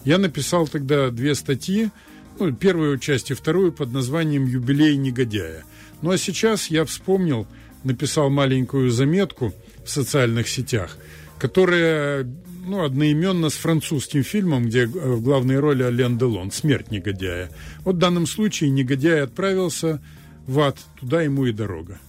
[0.03, 1.89] я написал тогда две статьи,
[2.39, 5.63] ну, первую часть и вторую под названием «Юбилей негодяя».
[6.01, 7.47] Ну а сейчас я вспомнил,
[7.83, 9.53] написал маленькую заметку
[9.85, 10.97] в социальных сетях,
[11.39, 12.27] которая
[12.65, 17.49] ну, одноименно с французским фильмом, где э, в главной роли Ален Делон «Смерть негодяя».
[17.83, 20.01] Вот в данном случае негодяй отправился
[20.47, 21.99] в ад, туда ему и дорога.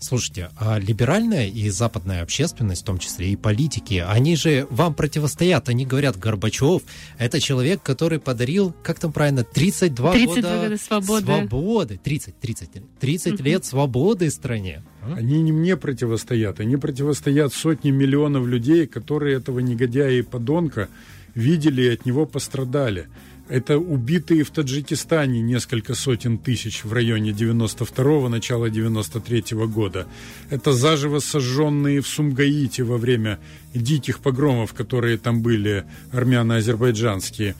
[0.00, 5.68] Слушайте, а либеральная и западная общественность, в том числе и политики, они же вам противостоят.
[5.68, 6.82] Они говорят, Горбачев–
[7.18, 11.26] это человек, который подарил, как там правильно, 32, 32 года, года свободы.
[11.26, 12.00] свободы.
[12.02, 13.42] 30, 30, 30 uh-huh.
[13.42, 14.84] лет свободы стране.
[15.16, 20.88] Они не мне противостоят, они противостоят сотни миллионов людей, которые этого негодяя и подонка
[21.34, 23.08] видели и от него пострадали.
[23.48, 30.06] Это убитые в Таджикистане несколько сотен тысяч в районе 92-го, начала 93-го года.
[30.50, 33.38] Это заживо сожженные в Сумгаите во время
[33.72, 37.54] диких погромов, которые там были, армяно-азербайджанские.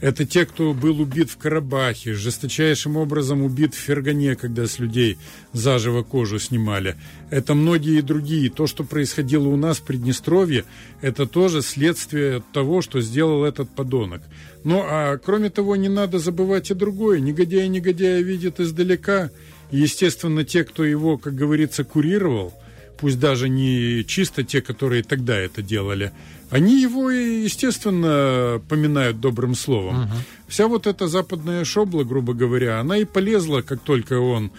[0.00, 5.18] Это те, кто был убит в Карабахе, жесточайшим образом убит в Фергане, когда с людей
[5.52, 6.96] заживо кожу снимали.
[7.30, 8.48] Это многие другие.
[8.48, 10.64] То, что происходило у нас в Приднестровье,
[11.00, 14.22] это тоже следствие того, что сделал этот подонок.
[14.62, 17.18] Ну, а кроме того, не надо забывать и другое.
[17.18, 19.30] Негодяй негодяя видит издалека.
[19.72, 22.54] Естественно, те, кто его, как говорится, курировал,
[22.98, 26.12] пусть даже не чисто те, которые тогда это делали,
[26.50, 30.04] они его, естественно, поминают добрым словом.
[30.04, 30.12] Угу.
[30.48, 34.50] Вся вот эта западная шобла, грубо говоря, она и полезла, как только он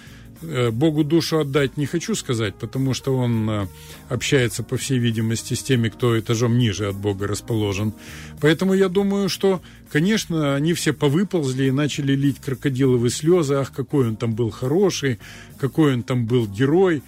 [0.42, 3.68] э, Богу душу отдать не хочу сказать, потому что он э,
[4.08, 7.94] общается, по всей видимости, с теми, кто этажом ниже от Бога расположен.
[8.40, 9.60] Поэтому я думаю, что,
[9.92, 13.56] конечно, они все повыползли и начали лить крокодиловые слезы.
[13.56, 15.18] Ах, какой он там был хороший,
[15.58, 17.02] какой он там был герой.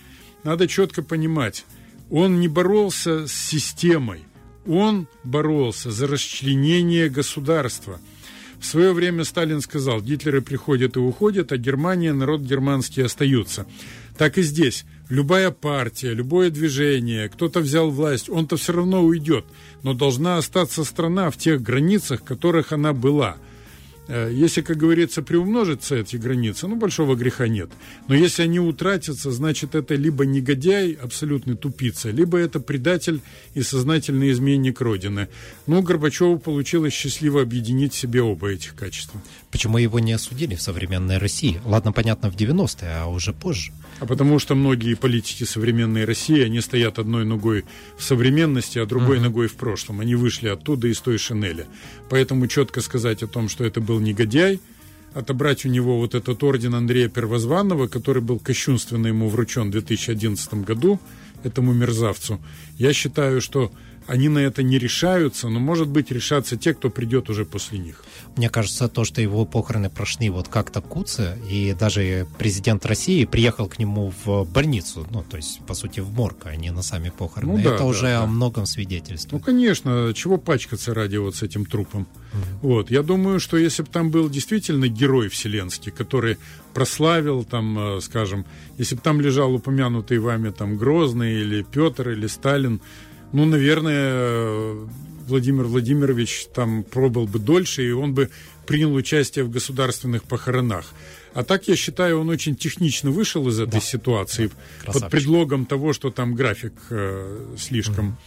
[0.43, 1.65] Надо четко понимать,
[2.09, 4.21] он не боролся с системой.
[4.67, 7.99] Он боролся за расчленение государства.
[8.59, 13.65] В свое время Сталин сказал, Гитлеры приходят и уходят, а Германия, народ германский остаются.
[14.17, 14.85] Так и здесь.
[15.09, 19.45] Любая партия, любое движение, кто-то взял власть, он-то все равно уйдет.
[19.83, 23.37] Но должна остаться страна в тех границах, в которых она была–
[24.11, 27.69] если, как говорится, приумножатся эти границы, ну, большого греха нет.
[28.07, 33.21] Но если они утратятся, значит, это либо негодяй, абсолютный тупица, либо это предатель
[33.53, 35.27] и сознательный изменник Родины.
[35.67, 39.21] Ну, Горбачеву получилось счастливо объединить в себе оба этих качества.
[39.51, 41.61] Почему его не осудили в современной России?
[41.65, 43.73] Ладно, понятно, в 90-е, а уже позже.
[43.99, 47.65] А потому что многие политики современной России, они стоят одной ногой
[47.97, 49.23] в современности, а другой uh-huh.
[49.23, 49.99] ногой в прошлом.
[49.99, 51.65] Они вышли оттуда из той шинели.
[52.09, 54.61] Поэтому четко сказать о том, что это был негодяй,
[55.13, 60.53] отобрать у него вот этот орден Андрея Первозванного, который был кощунственно ему вручен в 2011
[60.65, 60.99] году,
[61.43, 62.39] этому мерзавцу,
[62.77, 63.71] я считаю, что
[64.07, 68.03] они на это не решаются, но, может быть, решатся те, кто придет уже после них.
[68.35, 73.67] Мне кажется, то, что его похороны прошли вот как-то куцы, и даже президент России приехал
[73.67, 77.09] к нему в больницу, ну, то есть, по сути, в морг, а не на сами
[77.09, 77.53] похороны.
[77.53, 78.23] Ну, да, это да, уже да.
[78.23, 79.33] о многом свидетельствует.
[79.33, 82.07] Ну, конечно, чего пачкаться ради вот с этим трупом?
[82.33, 82.69] Угу.
[82.69, 86.37] Вот, я думаю, что если бы там был действительно герой вселенский, который
[86.73, 88.45] прославил, там, э, скажем,
[88.77, 92.81] если бы там лежал упомянутый вами там Грозный или Петр или Сталин,
[93.33, 94.75] ну, наверное,
[95.27, 98.29] Владимир Владимирович там пробыл бы дольше, и он бы
[98.65, 100.93] принял участие в государственных похоронах.
[101.33, 103.79] А так, я считаю, он очень технично вышел из этой да.
[103.79, 104.51] ситуации
[104.85, 104.91] да.
[104.91, 108.17] под предлогом того, что там график э, слишком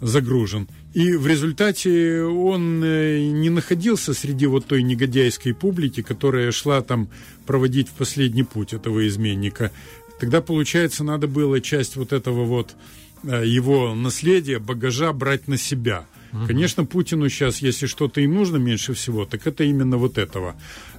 [0.00, 0.68] загружен.
[0.92, 7.08] И в результате он э, не находился среди вот той негодяйской публики, которая шла там
[7.46, 9.70] проводить в последний путь этого изменника.
[10.18, 12.74] Тогда, получается, надо было часть вот этого вот
[13.22, 16.06] его наследие, багажа брать на себя.
[16.46, 20.54] Конечно, Путину сейчас, если что-то и нужно меньше всего, так это именно вот этого.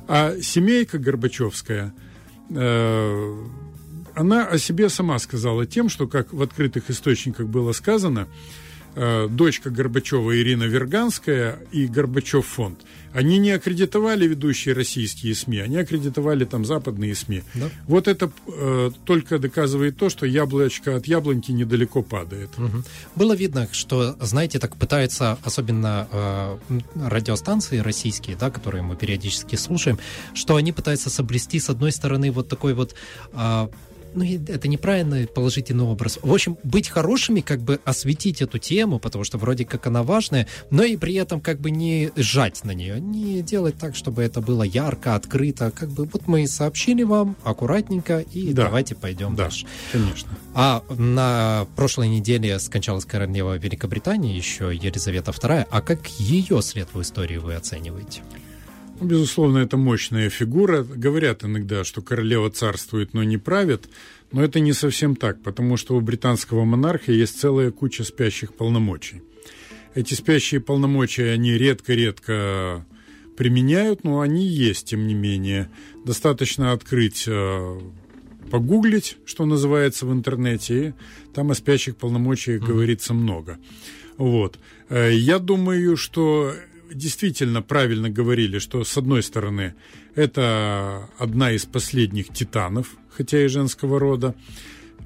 [0.07, 1.93] А семейка Горбачевская,
[2.49, 3.45] э,
[4.15, 8.66] она о себе сама сказала тем, что, как в открытых источниках было сказано, э,
[9.29, 12.79] дочка Горбачева Ирина Верганская и Горбачев фонд,
[13.13, 17.43] они не аккредитовали ведущие российские СМИ, они аккредитовали там западные СМИ.
[17.55, 17.69] Да.
[17.87, 22.49] Вот это э, только доказывает то, что яблочко от яблоньки недалеко падает.
[22.57, 22.83] Угу.
[23.15, 26.57] Было видно, что, знаете, так пытаются, особенно э,
[27.07, 29.97] радиостанции российские, да, которые мы периодически слушаем,
[30.33, 32.93] что они пытаются соблюсти, с одной стороны, вот такой вот
[33.33, 33.67] э,
[34.17, 36.17] ну, это неправильный положительный образ.
[36.21, 40.47] В общем, быть хорошими, как бы осветить эту тему, потому что вроде как она важная,
[40.71, 44.41] но и при этом как бы не сжать на нее, не делать так, чтобы это
[44.41, 45.71] было ярко, открыто.
[45.71, 48.63] Как бы вот мы сообщили вам аккуратненько, и да.
[48.63, 49.67] давайте пойдем да, дальше.
[49.91, 50.31] конечно.
[50.55, 55.67] А на прошлой неделе скончалась королева Великобритании, еще Елизавета II.
[55.69, 58.21] А как ее след в истории вы оцениваете?
[59.01, 60.83] Безусловно, это мощная фигура.
[60.83, 63.89] Говорят иногда, что королева царствует, но не правит.
[64.31, 69.21] Но это не совсем так, потому что у британского монарха есть целая куча спящих полномочий.
[69.93, 72.85] Эти спящие полномочия, они редко-редко
[73.37, 75.69] применяют, но они есть, тем не менее.
[76.03, 77.79] Достаточно открыть, э,
[78.51, 80.93] погуглить, что называется в интернете, и
[81.33, 82.67] там о спящих полномочиях mm-hmm.
[82.67, 83.59] говорится много.
[84.17, 84.59] Вот.
[84.89, 86.53] Э, я думаю, что
[86.93, 89.75] действительно правильно говорили, что с одной стороны
[90.15, 94.35] это одна из последних титанов, хотя и женского рода.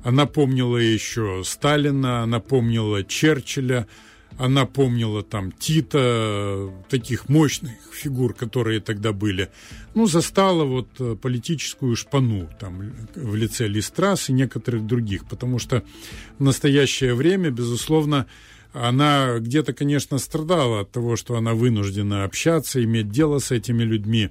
[0.04, 3.88] Она помнила еще Сталина, она помнила Черчилля,
[4.38, 9.50] она помнила там Тита, таких мощных фигур, которые тогда были.
[9.94, 15.84] Ну, застала вот э, политическую шпану там в лице Листрас и некоторых других, потому что
[16.40, 18.26] в настоящее время, безусловно,
[18.74, 24.30] она где-то, конечно, страдала от того, что она вынуждена общаться, иметь дело с этими людьми.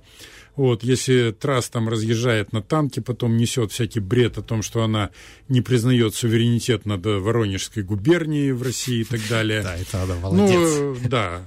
[0.57, 5.11] Вот, если Трасс там разъезжает на танке, потом несет всякий бред о том, что она
[5.49, 9.63] не признает суверенитет над Воронежской губернией в России и так далее.
[9.71, 10.79] Да, это она молодец.
[10.81, 11.43] Ну, да.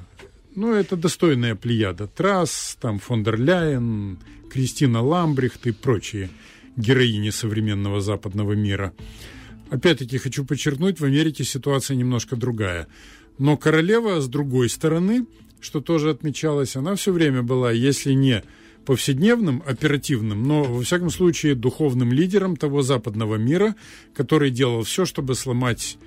[0.55, 2.07] Ну, это достойная плеяда.
[2.07, 4.19] Трасс, там, фон дер Ляйен,
[4.51, 6.29] Кристина Ламбрихт и прочие
[6.77, 8.93] героини современного западного мира.
[9.73, 12.87] Опять-таки хочу подчеркнуть, в Америке ситуация немножко другая.
[13.39, 15.25] Но королева, с другой стороны,
[15.61, 18.43] что тоже отмечалось, она все время была, если не
[18.85, 23.73] повседневным, оперативным, но, во всяком случае, духовным лидером того западного мира,
[24.13, 25.97] который делал все, чтобы сломать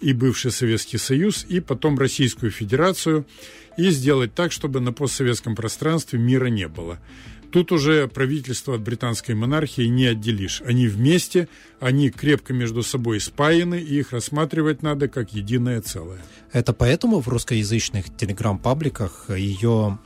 [0.00, 3.24] и бывший Советский Союз, и потом Российскую Федерацию,
[3.78, 6.98] и сделать так, чтобы на постсоветском пространстве мира не было.
[7.52, 10.62] Тут уже правительство от британской монархии не отделишь.
[10.64, 11.48] Они вместе,
[11.80, 16.20] они крепко между собой спаяны, и их рассматривать надо как единое целое.
[16.52, 19.98] Это поэтому в русскоязычных телеграм-пабликах ее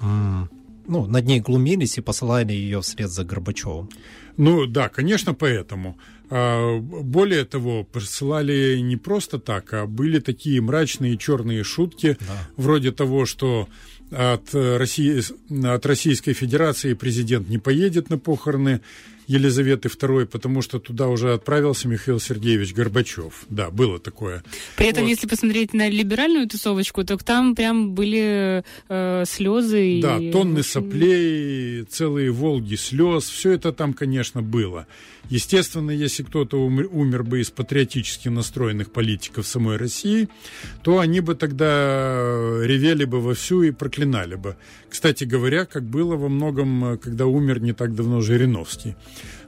[0.88, 3.90] ну, над ней глумились и посылали ее вслед за Горбачевым.
[4.36, 5.98] Ну да, конечно, поэтому.
[6.28, 12.48] А, более того, посылали не просто так, а были такие мрачные черные шутки, да.
[12.56, 13.68] вроде того, что
[14.10, 15.20] от, России,
[15.66, 18.80] от Российской Федерации президент не поедет на похороны
[19.26, 23.44] Елизаветы II, потому что туда уже отправился Михаил Сергеевич Горбачев.
[23.48, 24.42] Да, было такое.
[24.76, 25.10] При этом, вот.
[25.10, 30.00] если посмотреть на либеральную тусовочку, то там прям были э, слезы.
[30.00, 30.30] Да, и...
[30.30, 33.24] тонны соплей, целые Волги слез.
[33.24, 34.86] Все это там, конечно, было.
[35.28, 40.28] Естественно, если кто-то умер, умер бы из патриотически настроенных политиков самой России,
[40.82, 44.56] то они бы тогда ревели бы вовсю и проклинали бы.
[44.88, 48.94] Кстати говоря, как было во многом, когда умер не так давно Жириновский.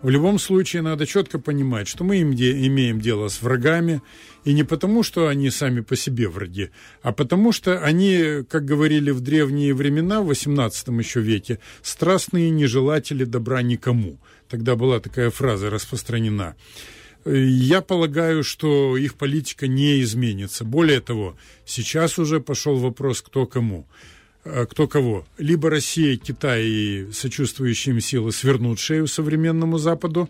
[0.03, 4.03] В любом случае, надо четко понимать, что мы имеем дело с врагами,
[4.45, 6.71] и не потому, что они сами по себе враги,
[7.03, 13.25] а потому что они, как говорили в древние времена, в XVIII еще веке, страстные нежелатели
[13.25, 16.57] добра никому– Тогда была такая фраза распространена.
[17.25, 20.65] Я полагаю, что их политика не изменится.
[20.65, 23.87] Более того, сейчас уже пошел вопрос, кто кому.
[24.51, 25.27] А кто кого.
[25.37, 30.29] Либо Россия, Китай и сочувствующие им силы свернут шею современному Западу,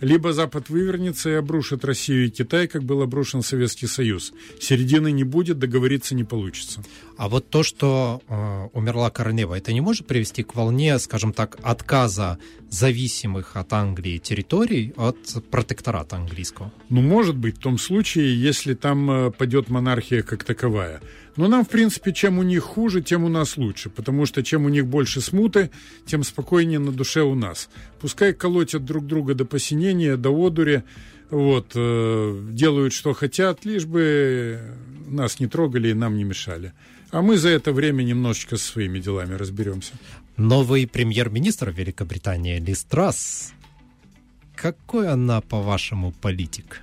[0.00, 4.32] либо Запад вывернется и обрушит Россию и Китай, как был обрушен Советский Союз.
[4.60, 6.82] Середины не будет, договориться не получится.
[7.16, 11.56] А вот то, что э, умерла королева, это не может привести к волне, скажем так,
[11.62, 12.38] отказа
[12.70, 15.16] зависимых от Англии территорий от
[15.50, 16.72] протектората английского?
[16.90, 21.00] Ну, может быть, в том случае, если там э, падет монархия как таковая.
[21.36, 24.64] Но нам, в принципе, чем у них хуже, тем у нас лучше, потому что чем
[24.64, 25.70] у них больше смуты,
[26.06, 27.68] тем спокойнее на душе у нас.
[28.00, 30.82] Пускай колотят друг друга до посинения, до одури,
[31.30, 34.60] вот, э, делают, что хотят, лишь бы
[35.06, 36.72] нас не трогали и нам не мешали.
[37.10, 39.92] А мы за это время немножечко со своими делами разберемся.
[40.36, 43.52] Новый премьер-министр Великобритании Лиз Трасс.
[44.54, 46.80] Какой она, по-вашему, политик?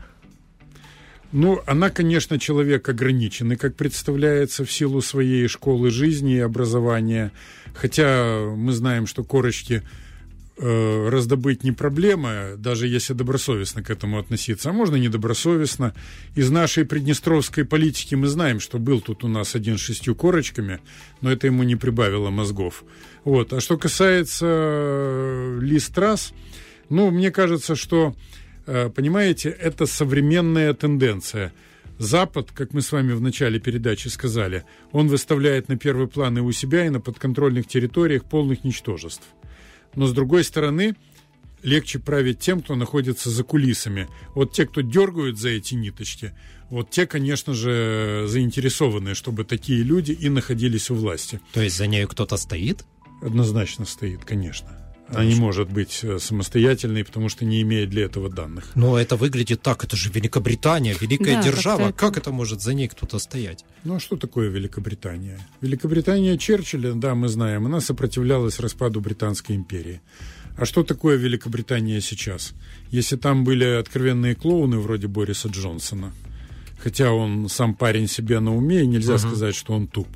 [1.34, 7.32] Ну, она, конечно, человек ограниченный, как представляется, в силу своей школы жизни и образования.
[7.74, 9.82] Хотя мы знаем, что корочки
[10.58, 15.96] э, раздобыть не проблема, даже если добросовестно к этому относиться, а можно недобросовестно.
[16.36, 20.82] Из нашей приднестровской политики мы знаем, что был тут у нас один с шестью корочками,
[21.22, 22.84] но это ему не прибавило мозгов.
[23.24, 23.54] Вот.
[23.54, 26.32] А что касается э, Лиз Трасс,
[26.90, 28.14] ну, мне кажется, что
[28.66, 31.54] понимаете, это современная тенденция.
[32.00, 36.42] Запад, как мы с вами в начале передачи сказали, он выставляет на первый план и
[36.42, 39.24] у себя, и на подконтрольных территориях полных ничтожеств.
[39.96, 40.96] Но с другой стороны,
[41.62, 44.08] легче править тем, кто находится за кулисами.
[44.36, 46.34] Вот те, кто дергают за эти ниточки,
[46.70, 51.40] вот те, конечно же, заинтересованы, чтобы такие люди и находились у власти.
[51.54, 52.86] То есть за нею кто-то стоит?
[53.22, 54.83] Однозначно стоит, конечно.
[55.16, 58.72] Она не может быть э, самостоятельной, потому что не имеет для этого данных.
[58.76, 61.88] Но это выглядит так, это же Великобритания, великая да, держава.
[61.88, 63.66] Как, как это может за ней кто-то стоять?
[63.84, 65.40] Ну а что такое Великобритания?
[65.62, 70.02] Великобритания Черчилля, да, мы знаем, она сопротивлялась распаду Британской империи.
[70.56, 72.54] А что такое Великобритания сейчас?
[72.92, 76.14] Если там были откровенные клоуны вроде Бориса Джонсона,
[76.78, 79.20] хотя он сам парень себе на уме, и нельзя uh-huh.
[79.20, 80.08] сказать, что он туп.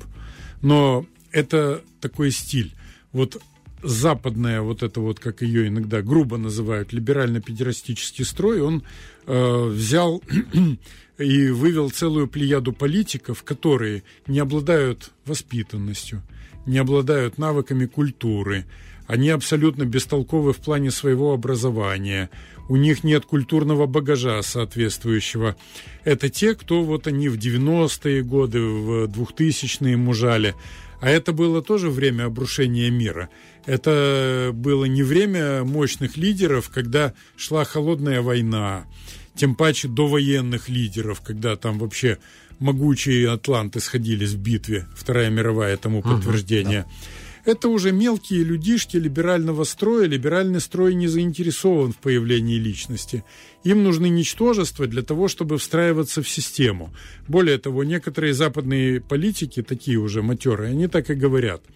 [0.62, 2.74] Но это такой стиль.
[3.12, 3.40] Вот
[3.82, 8.82] западная, вот это вот, как ее иногда грубо называют, либерально-педерастический строй, он
[9.26, 10.22] э, взял
[11.18, 16.22] и вывел целую плеяду политиков, которые не обладают воспитанностью,
[16.66, 18.64] не обладают навыками культуры,
[19.08, 22.28] они абсолютно бестолковы в плане своего образования,
[22.68, 25.56] у них нет культурного багажа соответствующего.
[26.04, 30.54] Это те, кто вот они в 90-е годы, в 2000-е мужали,
[31.00, 33.28] а это было тоже время обрушения мира.
[33.66, 38.86] Это было не время мощных лидеров, когда шла холодная война,
[39.34, 42.18] тем паче до военных лидеров, когда там вообще
[42.58, 46.80] могучие атланты сходились в битве, Вторая мировая тому подтверждение.
[46.80, 47.28] Угу, да.
[47.48, 50.06] Это уже мелкие людишки либерального строя.
[50.06, 53.24] Либеральный строй не заинтересован в появлении личности.
[53.64, 56.94] Им нужны ничтожества для того, чтобы встраиваться в систему.
[57.26, 61.62] Более того, некоторые западные политики, такие уже матерые, они так и говорят–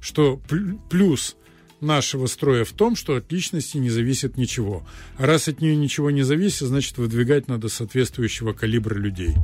[0.00, 0.40] что
[0.90, 1.36] плюс
[1.80, 4.86] нашего строя в том, что от личности не зависит ничего.
[5.18, 9.34] А раз от нее ничего не зависит, значит выдвигать надо соответствующего калибра людей.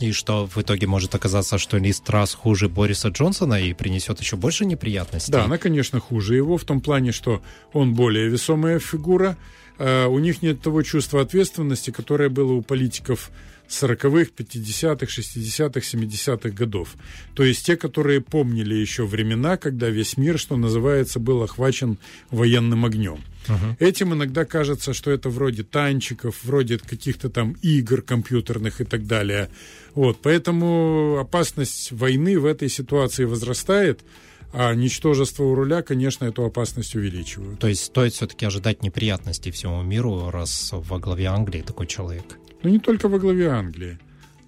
[0.00, 4.36] И что в итоге может оказаться, что Лиз Трасс хуже Бориса Джонсона и принесет еще
[4.36, 5.32] больше неприятностей?
[5.32, 7.42] Да, она, конечно, хуже его в том плане, что
[7.72, 9.36] он более весомая фигура,
[9.78, 13.30] а у них нет того чувства ответственности, которое было у политиков
[13.68, 16.94] 40-х, 50-х, 60-х, 70-х годов.
[17.34, 21.98] То есть те, которые помнили еще времена, когда весь мир, что называется, был охвачен
[22.30, 23.20] военным огнем.
[23.46, 23.76] Uh-huh.
[23.78, 29.50] Этим иногда кажется, что это вроде танчиков, вроде каких-то там игр компьютерных и так далее.
[29.94, 34.00] Вот, поэтому опасность войны в этой ситуации возрастает,
[34.52, 37.58] а ничтожество у руля, конечно, эту опасность увеличивают.
[37.58, 42.38] То есть стоит все-таки ожидать неприятностей всему миру, раз во главе Англии такой человек.
[42.62, 43.98] Ну, не только во главе Англии.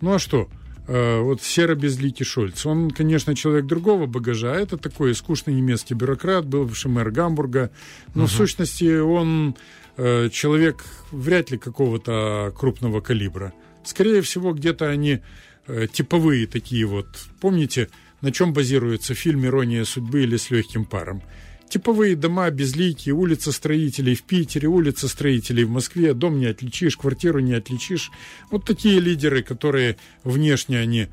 [0.00, 0.48] Ну, а что?
[0.86, 2.66] Э, вот серо-безликий Шольц.
[2.66, 4.54] Он, конечно, человек другого багажа.
[4.54, 7.70] Это такой скучный немецкий бюрократ, бывший мэр Гамбурга.
[8.14, 8.28] Но, угу.
[8.28, 9.54] в сущности, он
[9.96, 13.52] э, человек вряд ли какого-то крупного калибра.
[13.84, 15.20] Скорее всего, где-то они
[15.68, 17.06] э, типовые такие вот.
[17.40, 17.88] Помните,
[18.20, 21.22] на чем базируется фильм «Ирония судьбы» или «С легким паром»?
[21.70, 27.38] Типовые дома безликие, улица строителей в Питере, улица строителей в Москве, дом не отличишь, квартиру
[27.38, 28.10] не отличишь.
[28.50, 31.06] Вот такие лидеры, которые внешне они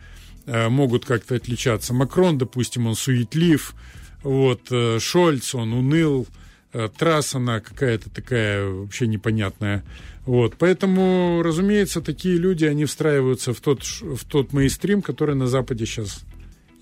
[0.48, 1.94] э, могут как-то отличаться.
[1.94, 3.76] Макрон, допустим, он суетлив,
[4.24, 6.26] вот, э, Шольц, он уныл,
[6.74, 9.84] э, трасса она какая-то такая вообще непонятная.
[10.26, 15.86] Вот, поэтому, разумеется, такие люди, они встраиваются в тот, в тот мейстрим, который на Западе
[15.86, 16.26] сейчас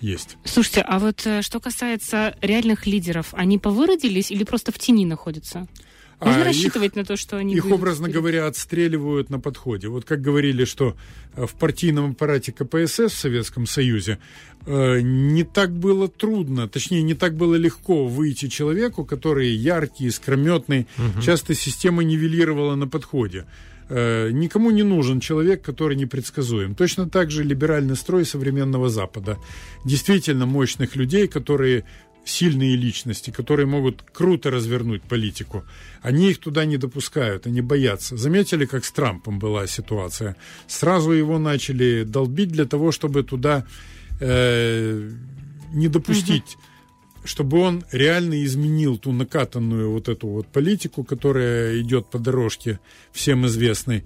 [0.00, 0.36] есть.
[0.44, 5.66] Слушайте, а вот э, что касается реальных лидеров, они повыродились или просто в тени находятся?
[6.20, 7.54] Можно а рассчитывать их, на то, что они...
[7.54, 9.88] Их, образно говоря, отстреливают на подходе.
[9.88, 10.96] Вот как говорили, что
[11.34, 14.18] э, в партийном аппарате КПСС в Советском Союзе
[14.64, 20.86] э, не так было трудно, точнее, не так было легко выйти человеку, который яркий, искрометный.
[20.96, 21.22] Угу.
[21.22, 23.44] Часто система нивелировала на подходе.
[23.88, 26.74] Э, никому не нужен человек, который непредсказуем.
[26.74, 29.38] Точно так же либеральный строй современного Запада.
[29.84, 31.84] Действительно мощных людей, которые
[32.24, 35.64] сильные личности, которые могут круто развернуть политику.
[36.02, 38.16] Они их туда не допускают, они боятся.
[38.16, 40.34] Заметили, как с Трампом была ситуация?
[40.66, 43.64] Сразу его начали долбить для того, чтобы туда
[44.20, 45.10] э,
[45.72, 46.56] не допустить
[47.26, 52.80] чтобы он реально изменил ту накатанную вот эту вот политику, которая идет по дорожке
[53.12, 54.04] всем известной.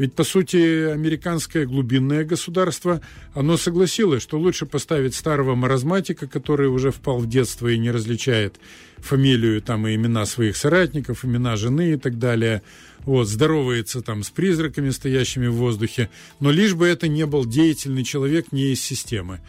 [0.00, 3.02] Ведь, по сути, американское глубинное государство,
[3.34, 8.58] оно согласилось, что лучше поставить старого маразматика, который уже впал в детство и не различает
[8.96, 12.62] фамилию там, и имена своих соратников, имена жены и так далее,
[13.00, 16.08] вот, здоровается там с призраками, стоящими в воздухе,
[16.38, 19.40] но лишь бы это не был деятельный человек не из системы.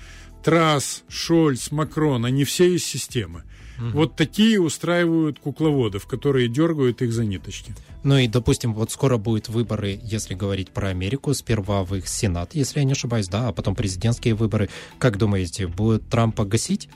[0.44, 3.44] Трасс, Шольц, Макрон, они все из системы.
[3.78, 3.90] Угу.
[3.90, 7.74] Вот такие устраивают кукловодов, которые дергают их за ниточки.
[8.04, 12.54] Ну и, допустим, вот скоро будут выборы, если говорить про Америку, сперва в их Сенат,
[12.54, 14.70] если я не ошибаюсь, да, а потом президентские выборы.
[15.00, 16.90] Как думаете, будет Трампа гасить?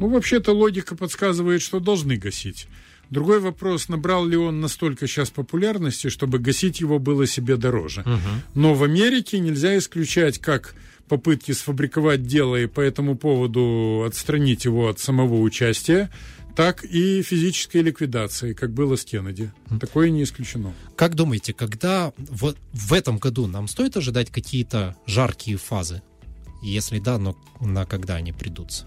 [0.00, 2.66] Ну, вообще-то логика подсказывает, что должны гасить.
[3.10, 8.00] Другой вопрос, набрал ли он настолько сейчас популярности, чтобы гасить его было себе дороже.
[8.00, 8.60] Угу.
[8.60, 10.74] Но в Америке нельзя исключать как
[11.08, 16.10] попытки сфабриковать дело и по этому поводу отстранить его от самого участия,
[16.54, 19.52] так и физической ликвидации, как было с Кеннеди.
[19.80, 20.74] Такое не исключено.
[20.96, 26.02] Как думаете, когда вот в этом году нам стоит ожидать какие-то жаркие фазы?
[26.62, 28.86] Если да, но на когда они придутся?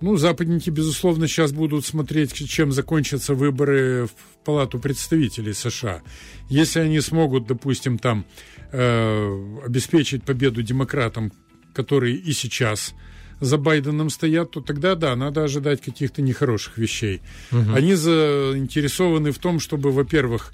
[0.00, 6.02] Ну, западники, безусловно, сейчас будут смотреть, чем закончатся выборы в Палату представителей США.
[6.48, 8.24] Если они смогут, допустим, там
[8.72, 11.32] э, обеспечить победу демократам,
[11.72, 12.94] которые и сейчас
[13.40, 17.22] за Байденом стоят, то тогда да, надо ожидать каких-то нехороших вещей.
[17.52, 17.72] Угу.
[17.74, 20.52] Они заинтересованы в том, чтобы, во-первых,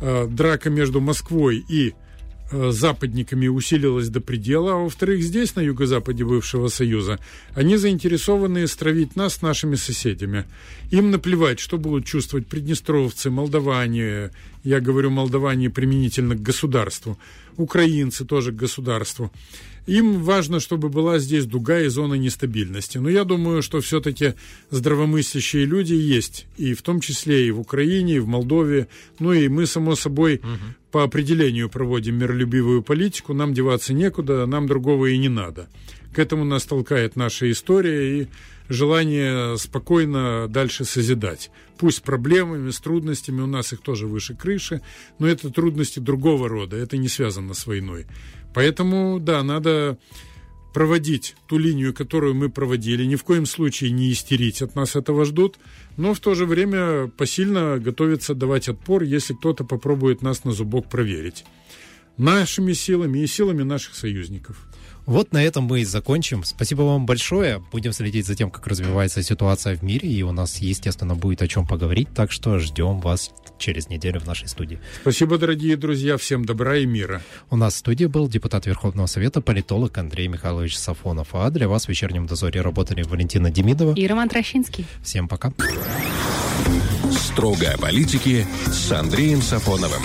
[0.00, 1.94] э, драка между Москвой и
[2.52, 7.18] западниками усилилась до предела, а во-вторых, здесь, на юго-западе бывшего Союза,
[7.54, 10.44] они заинтересованы стравить нас с нашими соседями.
[10.90, 14.30] Им наплевать, что будут чувствовать приднестровцы, молдаване,
[14.62, 17.18] я говорю молдаване применительно к государству,
[17.56, 19.32] украинцы тоже к государству.
[19.86, 22.98] Им важно, чтобы была здесь дуга и зона нестабильности.
[22.98, 24.34] Но я думаю, что все-таки
[24.70, 28.88] здравомыслящие люди есть, и в том числе и в Украине, и в Молдове.
[29.20, 30.74] Ну и мы, само собой, угу.
[30.96, 35.68] По определению проводим миролюбивую политику, нам деваться некуда, нам другого и не надо.
[36.14, 38.28] К этому нас толкает наша история и
[38.70, 41.50] желание спокойно дальше созидать.
[41.76, 44.80] Пусть с проблемами, с трудностями, у нас их тоже выше крыши,
[45.18, 48.06] но это трудности другого рода, это не связано с войной.
[48.54, 49.98] Поэтому, да, надо
[50.72, 55.26] проводить ту линию, которую мы проводили, ни в коем случае не истерить, от нас этого
[55.26, 55.58] ждут,
[55.96, 60.88] но в то же время посильно готовиться давать отпор, если кто-то попробует нас на зубок
[60.88, 61.44] проверить.
[62.16, 64.66] Нашими силами и силами наших союзников.
[65.06, 66.42] Вот на этом мы и закончим.
[66.42, 67.62] Спасибо вам большое.
[67.70, 71.48] Будем следить за тем, как развивается ситуация в мире, и у нас, естественно, будет о
[71.48, 74.80] чем поговорить, так что ждем вас через неделю в нашей студии.
[75.02, 76.16] Спасибо, дорогие друзья.
[76.16, 77.22] Всем добра и мира.
[77.50, 81.28] У нас в студии был депутат Верховного Совета, политолог Андрей Михайлович Сафонов.
[81.34, 84.86] А для вас в вечернем дозоре работали Валентина Демидова и Роман Трощинский.
[85.04, 85.52] Всем пока.
[87.12, 90.02] Строго о политике с Андреем Сафоновым.